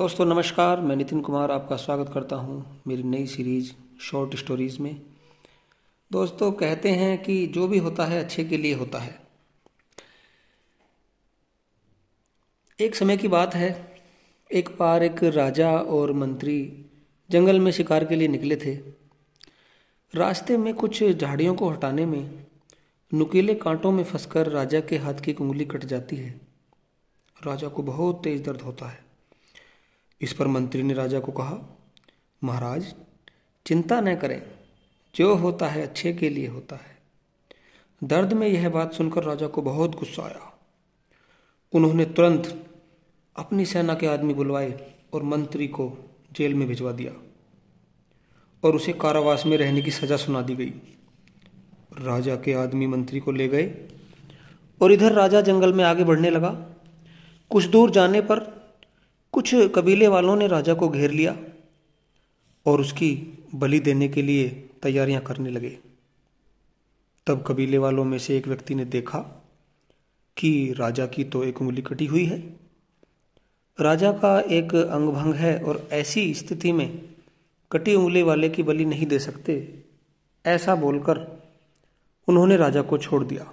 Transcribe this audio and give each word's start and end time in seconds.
दोस्तों, 0.00 0.26
नमस्कार। 0.26 0.80
मैं 0.80 0.96
नितिन 0.96 1.20
कुमार 1.20 1.50
आपका 1.50 1.76
स्वागत 1.76 2.10
करता 2.14 2.36
हूँ 2.36 2.82
मेरी 2.86 3.02
नई 3.02 3.26
सीरीज़ 3.26 3.72
शॉर्ट 4.00 4.36
स्टोरीज 4.36 4.78
में। 4.78 5.02
दोस्तों, 6.12 6.52
कहते 6.52 6.88
हैं 6.88 7.22
कि 7.22 7.46
जो 7.46 7.68
भी 7.68 7.78
होता 7.78 8.04
है, 8.04 8.24
अच्छे 8.24 8.44
के 8.44 8.56
लिए 8.56 8.74
होता 8.74 8.98
है। 8.98 9.20
एक 12.80 12.94
समय 12.94 13.16
की 13.16 13.28
बात 13.28 13.54
है, 13.54 13.96
एक 14.52 14.68
बार 14.78 15.02
एक 15.02 15.24
राजा 15.24 15.70
और 15.70 16.12
मंत्री 16.12 16.86
जंगल 17.30 17.60
में 17.60 17.72
शिकार 17.72 18.04
के 18.04 18.16
लिए 18.16 18.28
निकले 18.28 18.56
थे। 18.56 18.74
रास्ते 20.14 20.56
में 20.56 20.74
कुछ 20.74 21.04
झाड़ियों 21.04 21.54
को 21.54 21.70
हटाने 21.70 22.06
में 22.06 22.46
नुकीले 23.14 23.54
कांटों 23.54 23.92
में 23.92 24.04
फंसकर 24.04 24.48
राजा 24.48 24.80
के 24.80 24.96
हाथ 24.96 25.14
की 25.14 25.32
उंगली 25.32 25.64
कट 25.64 25.84
जाती 25.84 26.16
है। 26.16 26.40
राजा 27.46 27.68
को 27.68 27.82
बहुत 27.82 28.24
तेज 28.24 28.44
दर्द 28.44 28.60
होता 28.60 28.86
है। 28.86 29.09
इस 30.20 30.32
पर 30.32 30.46
मंत्री 30.46 30.82
ने 30.82 30.94
राजा 30.94 31.20
को 31.20 31.32
कहा, 31.32 31.78
महाराज, 32.44 32.94
चिंता 33.66 34.00
न 34.00 34.16
करें, 34.16 34.42
जो 35.14 35.34
होता 35.34 35.66
है 35.66 35.82
अच्छे 35.82 36.12
के 36.12 36.28
लिए 36.28 36.46
होता 36.46 36.76
है। 36.76 36.98
दर्द 38.04 38.32
में 38.32 38.48
यह 38.48 38.68
बात 38.68 38.92
सुनकर 38.92 39.24
राजा 39.24 39.46
को 39.46 39.62
बहुत 39.62 39.90
गुस्सा 39.90 40.22
आया। 40.22 40.58
उन्होंने 41.72 42.04
तुरंत 42.04 42.66
अपनी 43.36 43.64
सेना 43.64 43.94
के 43.94 44.06
आदमी 44.06 44.34
बुलवाए 44.34 44.92
और 45.12 45.22
मंत्री 45.22 45.68
को 45.68 45.96
जेल 46.32 46.54
में 46.54 46.68
भिजवा 46.68 46.92
दिया 46.92 47.12
और 48.64 48.76
उसे 48.76 48.92
कारावास 48.92 49.46
में 49.46 49.56
रहने 49.56 49.82
की 49.82 49.90
सजा 49.90 50.16
सुना 50.16 50.42
दी 50.42 50.54
गई। 50.54 50.72
राजा 51.98 52.36
के 52.36 52.52
आदमी 52.52 52.86
मंत्री 52.86 53.20
को 53.20 53.32
ले 53.32 53.48
गए 53.48 53.88
और 54.80 54.92
इधर 54.92 55.12
राजा 55.12 55.40
जंगल 55.40 55.72
में 55.72 55.84
आगे 55.84 56.04
बढ़ने 56.04 56.30
लगा। 56.30 56.50
कुछ 57.50 57.64
दूर 57.64 57.90
जाने 57.90 58.20
पर 58.20 58.59
कुछ 59.34 59.54
कबीले 59.74 60.08
वालों 60.08 60.36
ने 60.36 60.46
राजा 60.46 60.74
को 60.74 60.88
घेर 60.88 61.10
लिया 61.10 61.36
और 62.66 62.80
उसकी 62.80 63.10
बलि 63.54 63.80
देने 63.80 64.08
के 64.08 64.22
लिए 64.22 64.48
तैयारियाँ 64.82 65.20
करने 65.22 65.50
लगे। 65.50 65.78
तब 67.26 67.44
कबीले 67.46 67.78
वालों 67.78 68.04
में 68.04 68.18
से 68.18 68.36
एक 68.36 68.48
व्यक्ति 68.48 68.74
ने 68.74 68.84
देखा 68.84 69.18
कि 70.36 70.50
राजा 70.78 71.06
की 71.06 71.24
तो 71.24 71.44
एक 71.44 71.60
उंगली 71.62 71.82
कटी 71.82 72.06
हुई 72.06 72.24
है। 72.24 72.38
राजा 73.78 74.12
का 74.12 74.38
एक 74.40 74.74
अंग 74.74 75.08
भंग 75.08 75.34
है 75.34 75.56
और 75.64 75.88
ऐसी 75.92 76.32
स्थिति 76.34 76.72
में 76.72 76.88
कटी 77.70 77.94
उंगली 77.94 78.22
वाले 78.22 78.48
की 78.48 78.62
बलि 78.62 78.84
नहीं 78.84 79.06
दे 79.06 79.18
सकते, 79.18 79.82
ऐसा 80.44 80.74
बोलकर 80.74 81.18
उन्होंने 82.28 82.56
राजा 82.56 82.82
को 82.82 82.98
छोड़ 82.98 83.24
दिया। 83.24 83.52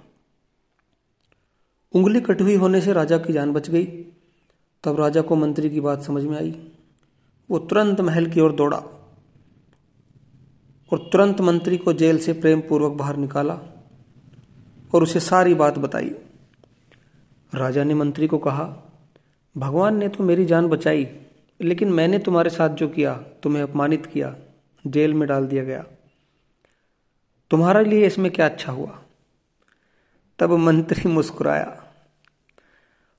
उंगली 1.94 2.20
कटी 2.20 2.44
हुई 2.44 2.54
होने 2.54 2.80
से 2.80 2.92
राजा 2.92 3.18
की 3.18 3.32
जान 3.32 3.52
बच 3.52 3.70
गई। 3.70 3.86
तब 4.84 5.00
राजा 5.00 5.20
को 5.20 5.36
मंत्री 5.36 5.70
की 5.70 5.80
बात 5.80 6.02
समझ 6.02 6.22
में 6.22 6.36
आई। 6.36 6.70
वो 7.50 7.58
तुरंत 7.58 8.00
महल 8.00 8.26
की 8.26 8.40
ओर 8.40 8.52
दौड़ा 8.52 8.76
और 10.92 10.98
तुरंत 11.12 11.40
मंत्री 11.40 11.76
को 11.76 11.92
जेल 11.92 12.18
से 12.18 12.32
प्रेम 12.32 12.60
पूर्वक 12.60 12.92
बाहर 12.92 13.16
निकाला 13.16 13.54
और 14.94 15.02
उसे 15.02 15.20
सारी 15.20 15.54
बात 15.54 15.78
बताई। 15.78 16.10
राजा 17.54 17.84
ने 17.84 17.94
मंत्री 17.94 18.26
को 18.26 18.38
कहा, 18.38 18.76
भगवान 19.56 19.96
ने 19.96 20.08
तो 20.08 20.24
मेरी 20.24 20.44
जान 20.44 20.68
बचाई, 20.68 21.08
लेकिन 21.60 21.92
मैंने 21.92 22.18
तुम्हारे 22.18 22.50
साथ 22.50 22.68
जो 22.68 22.88
किया, 22.88 23.14
तुम्हें 23.14 23.62
अपमानित 23.62 24.06
किया, 24.06 24.36
जेल 24.86 25.14
में 25.14 25.28
डाल 25.28 25.46
दिया 25.46 25.64
गया। 25.64 25.84
तुम्हारे 27.50 27.84
लिए 27.84 28.06
इसमें 28.06 28.30
क्या 28.30 28.46
अच्छा 28.46 28.72
हुआ? 28.72 28.98
तब 30.38 30.50
मंत्री 30.52 31.10
मुस्कुराया। 31.10 31.87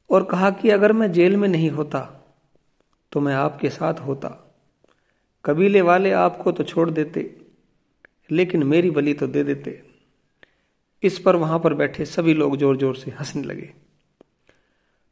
और 0.10 0.24
कहा 0.24 0.50
कि 0.52 0.70
अगर 0.70 0.94
मैं 0.94 1.12
जेल 1.12 1.38
में 1.38 1.48
नहीं 1.50 1.70
होता 1.70 2.00
तो 3.12 3.22
मैं 3.22 3.34
आपके 3.36 3.70
साथ 3.70 4.00
होता। 4.00 4.30
कबीले 5.46 5.82
वाले 5.82 6.12
आपको 6.14 6.52
तो 6.52 6.64
छोड़ 6.64 6.90
देते, 6.92 7.30
लेकिन 8.30 8.64
मेरी 8.64 8.90
बलि 8.90 9.14
तो 9.14 9.28
दे 9.28 9.44
देते। 9.44 9.82
इस 11.04 11.20
पर 11.20 11.36
वहाँ 11.36 11.60
पर 11.60 11.74
बैठे 11.74 12.06
सभी 12.06 12.34
लोग 12.34 12.58
ज़ोर 12.58 12.78
ज़ोर 12.78 12.96
से 12.96 13.12
हंसने 13.12 13.44
लगे। 13.44 13.70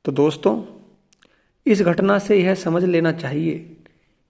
तो 0.06 0.12
दोस्तों, 0.12 0.62
इस 1.66 1.82
घटना 1.82 2.18
से 2.20 2.38
यह 2.38 2.56
समझ 2.56 2.84
लेना 2.84 3.12
चाहिए 3.14 3.58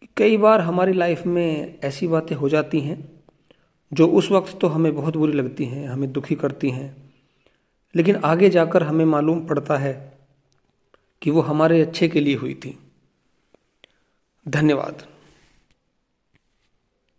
कि 0.02 0.08
कई 0.18 0.38
बार 0.38 0.62
हमारी 0.62 0.94
लाइफ 0.94 1.26
में 1.26 1.80
ऐसी 1.84 2.08
बातें 2.08 2.36
हो 2.36 2.50
जाती 2.50 2.80
हैं, 2.80 2.98
जो 3.92 4.08
उस 4.10 4.32
वक्त 4.32 4.58
तो 4.62 4.68
हमें 4.68 4.94
बहुत 4.96 5.18
बुरी 5.18 5.34
लगती 5.34 5.66
हैं, 5.66 5.88
हमें 5.88 6.12
दुखी 6.12 6.36
करती 6.36 6.70
हैं, 6.70 6.96
लेकिन 7.96 8.16
आगे 8.16 8.50
जाकर 8.50 8.84
हमें 8.84 9.06
मालूम 9.06 9.46
पड़ता 9.48 9.78
है 9.78 9.96
कि 11.22 11.32
वो 11.32 11.42
हमारे 11.42 11.82
अच्छे 11.82 12.08
के 12.08 12.20
लिए 12.20 12.36
हुई 12.36 12.54
थी। 12.54 12.80
धन्यवाद। 14.48 15.17